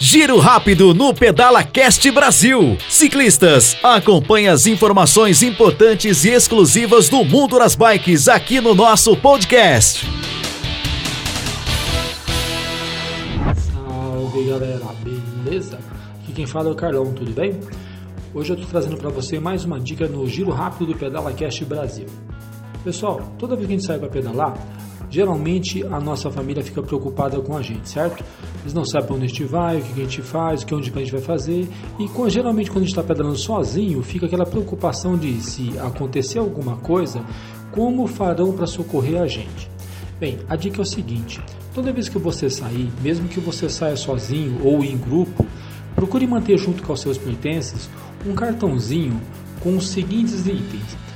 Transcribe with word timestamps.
Giro 0.00 0.38
rápido 0.38 0.94
no 0.94 1.12
Pedala 1.12 1.64
Cast 1.64 2.08
Brasil. 2.12 2.78
Ciclistas, 2.88 3.76
acompanhe 3.82 4.46
as 4.46 4.64
informações 4.64 5.42
importantes 5.42 6.24
e 6.24 6.28
exclusivas 6.28 7.08
do 7.08 7.24
mundo 7.24 7.58
das 7.58 7.74
bikes 7.74 8.28
aqui 8.28 8.60
no 8.60 8.76
nosso 8.76 9.16
podcast. 9.16 10.06
Salve 13.56 14.44
galera, 14.44 14.86
beleza? 15.02 15.80
Aqui 16.22 16.32
quem 16.32 16.46
fala 16.46 16.68
é 16.68 16.72
o 16.72 16.76
Carlão, 16.76 17.12
tudo 17.12 17.32
bem? 17.32 17.58
Hoje 18.32 18.50
eu 18.50 18.54
estou 18.54 18.70
trazendo 18.70 18.96
para 18.96 19.10
você 19.10 19.40
mais 19.40 19.64
uma 19.64 19.80
dica 19.80 20.06
no 20.06 20.28
Giro 20.28 20.50
Rápido 20.50 20.92
do 20.92 20.96
Pedala 20.96 21.32
Cast 21.32 21.64
Brasil. 21.64 22.06
Pessoal, 22.84 23.32
toda 23.36 23.56
vez 23.56 23.66
que 23.66 23.74
a 23.74 23.76
gente 23.76 23.86
sai 23.86 23.98
para 23.98 24.08
pedalar, 24.08 24.54
geralmente 25.10 25.84
a 25.84 26.00
nossa 26.00 26.30
família 26.30 26.62
fica 26.62 26.82
preocupada 26.82 27.40
com 27.40 27.56
a 27.56 27.62
gente, 27.62 27.88
certo? 27.88 28.24
Eles 28.62 28.74
não 28.74 28.84
sabem 28.84 29.16
onde 29.16 29.24
a 29.24 29.28
gente 29.28 29.44
vai, 29.44 29.78
o 29.78 29.82
que 29.82 30.00
a 30.00 30.04
gente 30.04 30.22
faz, 30.22 30.62
o 30.62 30.66
que 30.66 30.74
onde 30.74 30.90
a 30.90 30.98
gente 30.98 31.12
vai 31.12 31.20
fazer. 31.20 31.68
E 31.98 32.30
geralmente 32.30 32.70
quando 32.70 32.82
a 32.82 32.86
gente 32.86 32.96
está 32.96 33.02
pedalando 33.02 33.36
sozinho, 33.36 34.02
fica 34.02 34.26
aquela 34.26 34.46
preocupação 34.46 35.16
de 35.16 35.40
se 35.40 35.78
acontecer 35.78 36.38
alguma 36.38 36.76
coisa, 36.76 37.24
como 37.72 38.06
farão 38.06 38.52
para 38.52 38.66
socorrer 38.66 39.20
a 39.20 39.26
gente. 39.26 39.70
Bem, 40.18 40.38
a 40.48 40.56
dica 40.56 40.78
é 40.78 40.82
o 40.82 40.86
seguinte: 40.86 41.40
toda 41.74 41.92
vez 41.92 42.08
que 42.08 42.18
você 42.18 42.50
sair, 42.50 42.90
mesmo 43.02 43.28
que 43.28 43.40
você 43.40 43.68
saia 43.68 43.96
sozinho 43.96 44.60
ou 44.64 44.84
em 44.84 44.96
grupo, 44.96 45.46
procure 45.94 46.26
manter 46.26 46.58
junto 46.58 46.82
com 46.82 46.92
os 46.92 47.00
seus 47.00 47.16
pertences 47.16 47.88
um 48.26 48.34
cartãozinho 48.34 49.20
com 49.60 49.76
os 49.76 49.88
seguintes 49.88 50.46
itens 50.46 51.08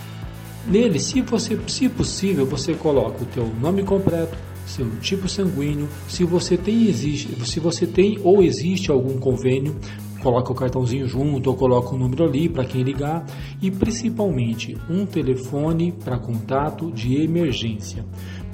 Nele, 0.66 0.98
se, 1.00 1.20
você, 1.20 1.58
se 1.66 1.88
possível, 1.88 2.46
você 2.46 2.74
coloca 2.74 3.22
o 3.22 3.26
teu 3.26 3.46
nome 3.60 3.82
completo, 3.82 4.36
seu 4.66 4.88
tipo 5.00 5.28
sanguíneo, 5.28 5.88
se 6.08 6.24
você 6.24 6.56
tem 6.56 6.86
existe, 6.86 7.36
se 7.44 7.58
você 7.58 7.86
tem 7.86 8.18
ou 8.22 8.42
existe 8.42 8.90
algum 8.90 9.18
convênio, 9.18 9.76
coloca 10.22 10.52
o 10.52 10.54
cartãozinho 10.54 11.06
junto 11.06 11.50
ou 11.50 11.56
coloca 11.56 11.94
o 11.94 11.98
número 11.98 12.24
ali 12.24 12.48
para 12.48 12.64
quem 12.64 12.82
ligar 12.82 13.26
e 13.60 13.70
principalmente 13.70 14.76
um 14.88 15.04
telefone 15.04 15.92
para 15.92 16.18
contato 16.18 16.90
de 16.92 17.22
emergência. 17.22 18.04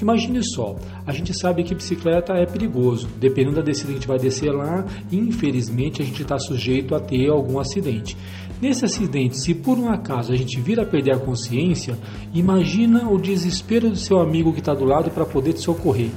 Imagine 0.01 0.43
só, 0.45 0.77
a 1.05 1.12
gente 1.12 1.34
sabe 1.34 1.65
que 1.65 1.75
bicicleta 1.75 2.33
é 2.33 2.47
perigoso, 2.47 3.09
dependendo 3.19 3.56
da 3.56 3.62
descida 3.62 3.89
que 3.89 3.93
a 3.93 3.97
gente 3.97 4.09
vai 4.09 4.19
descer 4.19 4.53
lá, 4.53 4.87
infelizmente 5.11 6.01
a 6.01 6.05
gente 6.05 6.23
está 6.23 6.39
sujeito 6.39 6.95
a 6.95 7.01
ter 7.01 7.28
algum 7.28 7.59
acidente. 7.59 8.17
Nesse 8.61 8.84
acidente, 8.84 9.39
se 9.39 9.55
por 9.55 9.78
um 9.78 9.89
acaso 9.89 10.33
a 10.33 10.37
gente 10.37 10.61
vir 10.61 10.81
a 10.81 10.84
perder 10.84 11.15
a 11.15 11.19
consciência, 11.19 11.97
imagina 12.33 13.09
o 13.09 13.19
desespero 13.19 13.91
do 13.91 13.97
seu 13.97 14.21
amigo 14.21 14.53
que 14.53 14.61
está 14.61 14.75
do 14.75 14.84
lado 14.84 15.11
para 15.11 15.25
poder 15.25 15.53
te 15.53 15.61
socorrer. 15.61 16.11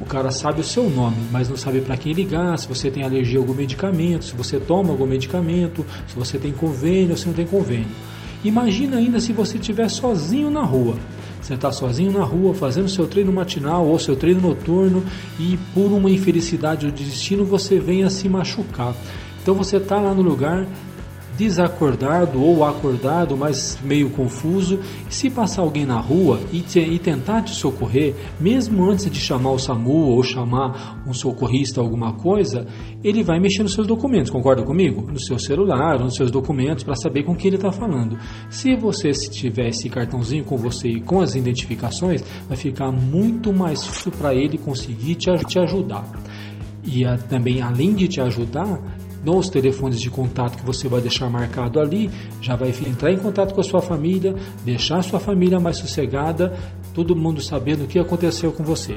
O 0.00 0.04
cara 0.04 0.30
sabe 0.30 0.60
o 0.60 0.64
seu 0.64 0.90
nome, 0.90 1.16
mas 1.32 1.48
não 1.48 1.56
sabe 1.56 1.80
para 1.80 1.96
quem 1.96 2.12
ligar, 2.12 2.58
se 2.58 2.68
você 2.68 2.90
tem 2.90 3.02
alergia 3.02 3.38
a 3.38 3.42
algum 3.42 3.54
medicamento, 3.54 4.26
se 4.26 4.36
você 4.36 4.60
toma 4.60 4.90
algum 4.90 5.06
medicamento, 5.06 5.84
se 6.06 6.14
você 6.14 6.38
tem 6.38 6.52
convênio 6.52 7.12
ou 7.12 7.16
se 7.16 7.26
não 7.26 7.32
tem 7.32 7.46
convênio. 7.46 7.88
Imagina 8.44 8.98
ainda 8.98 9.18
se 9.18 9.32
você 9.32 9.56
estiver 9.56 9.88
sozinho 9.88 10.50
na 10.50 10.62
rua. 10.62 10.96
Você 11.40 11.54
está 11.54 11.72
sozinho 11.72 12.12
na 12.12 12.24
rua 12.24 12.54
fazendo 12.54 12.88
seu 12.88 13.06
treino 13.06 13.32
matinal 13.32 13.86
ou 13.86 13.98
seu 13.98 14.16
treino 14.16 14.40
noturno 14.40 15.02
e 15.38 15.58
por 15.72 15.92
uma 15.92 16.10
infelicidade 16.10 16.86
do 16.86 16.92
destino 16.92 17.44
você 17.44 17.78
vem 17.78 18.04
a 18.04 18.10
se 18.10 18.28
machucar. 18.28 18.94
Então 19.42 19.54
você 19.54 19.76
está 19.78 20.00
lá 20.00 20.12
no 20.12 20.22
lugar 20.22 20.66
desacordado 21.36 22.42
ou 22.42 22.64
acordado, 22.64 23.36
mas 23.36 23.78
meio 23.82 24.10
confuso, 24.10 24.80
se 25.08 25.30
passar 25.30 25.62
alguém 25.62 25.84
na 25.84 26.00
rua 26.00 26.40
e, 26.52 26.60
te, 26.60 26.80
e, 26.80 26.98
tentar 26.98 27.42
te 27.42 27.50
socorrer, 27.50 28.14
mesmo 28.40 28.90
antes 28.90 29.10
de 29.10 29.20
chamar 29.20 29.50
o 29.50 29.58
SAMU 29.58 30.10
ou 30.10 30.22
chamar 30.22 31.02
um 31.06 31.12
socorrista 31.12 31.80
alguma 31.80 32.14
coisa, 32.14 32.66
ele 33.02 33.22
vai 33.22 33.38
mexer 33.38 33.62
nos 33.62 33.74
seus 33.74 33.86
documentos, 33.86 34.30
concorda 34.30 34.62
comigo? 34.62 35.10
No 35.10 35.20
seu 35.20 35.38
celular, 35.38 35.98
nos 35.98 36.14
seus 36.14 36.30
documentos, 36.30 36.84
para 36.84 36.94
saber 36.96 37.22
com 37.22 37.34
quem 37.34 37.48
ele 37.48 37.56
está 37.56 37.70
falando. 37.70 38.18
Se 38.50 38.74
você 38.74 39.10
tiver 39.12 39.68
esse 39.68 39.88
cartãozinho 39.88 40.44
com 40.44 40.56
você 40.56 40.88
e 40.88 41.00
com 41.00 41.20
as 41.20 41.34
identificações, 41.34 42.24
vai 42.48 42.56
ficar 42.56 42.90
muito 42.90 43.52
mais 43.52 43.84
fácil 43.86 44.10
para 44.12 44.34
ele 44.34 44.58
conseguir 44.58 45.14
te, 45.16 45.30
te 45.46 45.58
ajudar. 45.58 46.04
E 46.84 47.04
a, 47.04 47.18
também, 47.18 47.60
além 47.60 47.94
de 47.94 48.06
te 48.06 48.20
ajudar, 48.20 48.80
nos 49.26 49.48
telefones 49.48 50.00
de 50.00 50.08
contato 50.08 50.56
que 50.56 50.64
você 50.64 50.86
vai 50.86 51.00
deixar 51.00 51.28
marcado 51.28 51.80
ali, 51.80 52.08
já 52.40 52.54
vai 52.54 52.72
entrar 52.86 53.10
em 53.10 53.18
contato 53.18 53.52
com 53.52 53.60
a 53.60 53.64
sua 53.64 53.82
família, 53.82 54.36
deixar 54.64 54.98
a 54.98 55.02
sua 55.02 55.18
família 55.18 55.58
mais 55.58 55.78
sossegada, 55.78 56.56
todo 56.94 57.16
mundo 57.16 57.42
sabendo 57.42 57.82
o 57.82 57.86
que 57.88 57.98
aconteceu 57.98 58.52
com 58.52 58.62
você. 58.62 58.96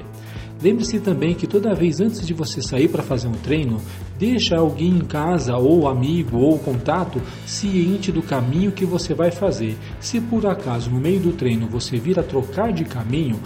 Lembre-se 0.62 1.00
também 1.00 1.34
que 1.34 1.48
toda 1.48 1.74
vez 1.74 2.00
antes 2.00 2.28
de 2.28 2.34
você 2.34 2.62
sair 2.62 2.90
para 2.90 3.02
fazer 3.02 3.28
um 3.28 3.32
treino, 3.32 3.82
deixa 4.20 4.58
alguém 4.58 4.90
em 4.90 5.00
casa 5.00 5.58
ou 5.58 5.88
amigo 5.88 6.38
ou 6.38 6.60
contato 6.60 7.20
ciente 7.48 8.12
do 8.12 8.22
caminho 8.22 8.72
que 8.72 8.86
você 8.86 9.16
vai 9.16 9.32
fazer. 9.32 9.76
Se 10.00 10.22
por 10.22 10.46
acaso 10.46 10.92
no 10.92 11.00
meio 11.00 11.22
do 11.22 11.32
treino 11.32 11.68
você 11.68 11.98
vir 11.98 12.20
a 12.20 12.24
trocar 12.24 12.72
de 12.72 12.84
caminho, 12.84 13.40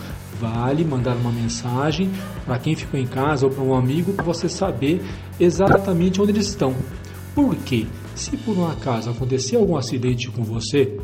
vale 0.44 0.84
mandar 0.84 1.16
uma 1.16 1.32
mensagem 1.32 2.10
para 2.46 2.60
quem 2.60 2.76
ficou 2.76 3.00
em 3.00 3.08
casa 3.08 3.46
ou 3.46 3.52
para 3.52 3.64
um 3.64 3.74
amigo 3.74 4.12
para 4.12 4.26
você 4.26 4.50
saber 4.50 5.02
exatamente 5.40 6.22
onde 6.22 6.32
eles 6.32 6.48
estão. 6.48 6.76
Por 7.34 7.56
quê? 7.56 7.88
Se 8.14 8.36
por 8.38 8.58
um 8.58 8.68
acaso 8.68 9.10
acontecer 9.10 9.56
algum 9.56 9.78
acidente 9.78 10.30
com 10.30 10.44
você, 10.44 11.00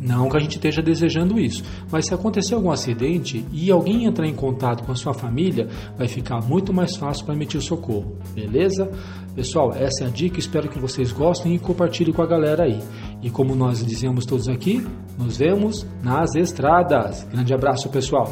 não 0.00 0.28
que 0.28 0.36
a 0.36 0.40
gente 0.40 0.56
esteja 0.56 0.82
desejando 0.82 1.38
isso, 1.38 1.62
mas 1.90 2.06
se 2.06 2.12
acontecer 2.12 2.54
algum 2.54 2.72
acidente 2.72 3.46
e 3.52 3.70
alguém 3.70 4.04
entrar 4.04 4.26
em 4.26 4.34
contato 4.34 4.82
com 4.82 4.90
a 4.90 4.96
sua 4.96 5.14
família, 5.14 5.68
vai 5.96 6.08
ficar 6.08 6.40
muito 6.42 6.74
mais 6.74 6.96
fácil 6.96 7.24
para 7.24 7.34
emitir 7.34 7.62
socorro, 7.62 8.16
beleza? 8.34 8.90
Pessoal, 9.34 9.72
essa 9.72 10.02
é 10.02 10.08
a 10.08 10.10
dica, 10.10 10.40
espero 10.40 10.68
que 10.68 10.78
vocês 10.78 11.12
gostem 11.12 11.54
e 11.54 11.58
compartilhem 11.58 12.12
com 12.12 12.20
a 12.20 12.26
galera 12.26 12.64
aí. 12.64 12.80
E 13.22 13.30
como 13.30 13.54
nós 13.54 13.86
dizemos 13.86 14.26
todos 14.26 14.48
aqui, 14.48 14.84
nos 15.16 15.36
vemos 15.36 15.86
nas 16.02 16.34
estradas. 16.34 17.22
Grande 17.30 17.54
abraço, 17.54 17.88
pessoal. 17.88 18.26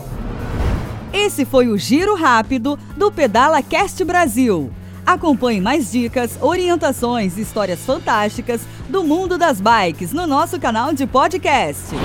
Esse 1.12 1.44
foi 1.44 1.66
o 1.66 1.76
Giro 1.76 2.14
Rápido 2.14 2.78
do 2.96 3.10
Pedala 3.10 3.62
Cast 3.62 4.04
Brasil. 4.04 4.70
Acompanhe 5.04 5.60
mais 5.60 5.90
dicas, 5.90 6.38
orientações 6.40 7.36
e 7.36 7.40
histórias 7.40 7.80
fantásticas 7.80 8.60
do 8.88 9.02
mundo 9.02 9.36
das 9.36 9.60
bikes 9.60 10.12
no 10.12 10.26
nosso 10.26 10.60
canal 10.60 10.92
de 10.92 11.06
podcast. 11.06 11.96